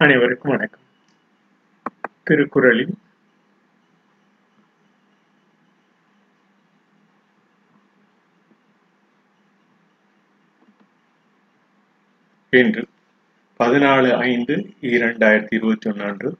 அனைவருக்கும் 0.00 0.52
வணக்கம். 0.52 0.84
திருக்குறளில் 2.24 2.94
இன்று 12.52 12.82
பதினாலு 13.60 14.10
ஐந்து 14.24 14.54
இரண்டாயிரத்தி 14.80 15.54
இருபத்தி 15.54 15.88
ஒன்று 15.88 16.04
அன்று 16.04 16.30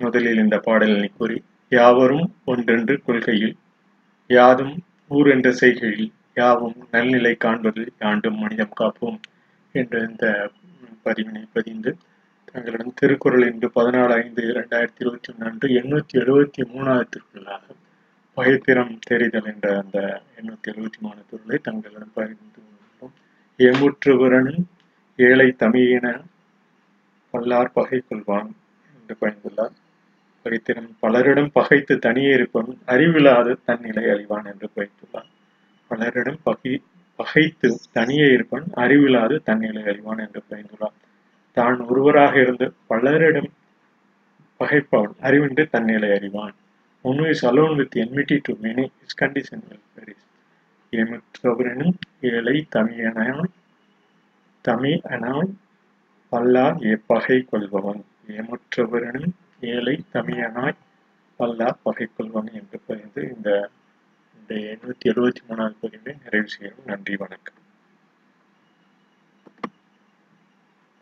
முதலில் 0.00 0.38
இந்த 0.38 0.60
பாடலினை 0.66 1.10
கூறி 1.16 1.38
யாவரும் 1.72 2.34
ஒன்றென்று 2.44 3.02
கொள்கையில் 3.02 3.56
யாதும் 4.30 4.74
ஊரென்ற 5.10 5.50
செய்கையில் 5.50 6.12
யாவும் 6.34 6.76
நல்நிலை 6.90 7.34
காண்பது 7.36 7.92
யாண்டும் 7.98 8.38
மனிதம் 8.38 8.76
காப்போம் 8.80 9.18
என்ற 9.74 10.04
இந்த 10.10 10.26
பதிவினை 11.04 11.44
பதிந்து 11.52 11.92
தங்களிடம் 12.54 12.92
திருக்குறள் 12.94 13.44
இன்று 13.46 13.68
பதினாலு 13.74 14.12
ஐந்து 14.14 14.42
இரண்டாயிரத்தி 14.42 15.00
இருபத்தி 15.00 15.30
ஒன்று 15.30 15.46
அன்று 15.46 15.68
எண்ணூற்றி 15.74 16.14
எழுபத்தி 16.20 16.62
மூணாவது 16.72 17.06
திருக்குறளாக 17.08 17.64
பயத்திறம் 18.36 18.92
தெரிதல் 19.06 19.48
என்ற 19.52 19.68
அந்த 19.78 19.98
எண்ணூற்றி 20.36 20.70
எழுபத்தி 20.72 21.00
மூணு 21.00 21.20
திருளை 21.30 21.58
தங்களிடம் 21.60 22.12
பகிர்ந்து 22.14 22.60
கொண்டோம் 22.60 23.14
ஏமுற்றுவரனும் 23.58 24.62
ஏழை 25.18 25.48
தமிழின 25.54 26.06
பல்லார் 27.34 27.72
பகை 27.72 27.98
கொள்வான் 28.02 28.50
என்று 28.94 29.16
பயந்துள்ளார் 29.20 29.74
பகைத்திறம் 30.46 30.90
பலரிடம் 31.00 31.52
பகைத்து 31.52 31.96
தனியே 31.98 32.32
இருப்பவன் 32.32 32.78
அறிவில்லாது 32.86 33.52
தன்னிலை 33.64 34.04
அழிவான் 34.10 34.46
என்று 34.46 34.68
பயந்துள்ளார் 34.76 35.30
பலரிடம் 35.90 36.40
பகை 36.42 36.74
பகைத்து 37.18 37.68
தனியே 37.92 38.28
இருப்பன் 38.28 38.68
அறிவில்லாது 38.76 39.36
தன்னிலை 39.44 39.82
அறிவான் 39.84 40.18
என்று 40.18 40.42
பயந்துள்ளார் 40.50 40.96
தான் 41.56 41.78
ஒருவராக 41.80 42.40
இருந்து 42.40 42.66
பலரிடம் 42.90 43.50
பகைப்பவன் 44.60 45.14
அறிவின்றி 45.20 45.64
தன்னிலை 45.68 46.10
அறிவான். 46.10 46.54
One 47.02 47.20
is 47.24 47.44
alone 47.46 47.74
with 47.76 47.96
enmity 48.02 48.36
to 48.42 48.52
many 48.62 48.84
is 49.04 49.18
condition 49.20 49.64
will 49.68 49.88
perish 49.94 50.22
ஏழை 52.20 52.56
தமிழனாய் 52.76 53.52
தமிழ் 54.64 55.00
அனாய் 55.14 55.52
பல்லார் 56.32 56.78
எப்பகை 56.94 57.38
கொள்பவன். 57.44 58.02
ஏமுற்றவரனும் 58.28 59.34
ஏழை 59.60 59.96
தமிழனாய் 60.12 60.78
பல்லார் 61.40 61.82
பகை 61.82 62.06
கொள்வன் 62.16 62.50
என்று 62.52 62.80
பகிர்ந்து 62.86 63.22
இந்த 63.34 63.70
இந்த 64.38 64.54
எண்ணூற்றி 64.72 65.10
எழுபத்தி 65.12 65.42
மூணாவது 65.48 65.76
பதிவை 65.80 66.14
நிறைவு 66.24 66.48
செய்யவும் 66.48 66.84
நன்றி 66.86 67.16
வணக்கம். 67.16 67.60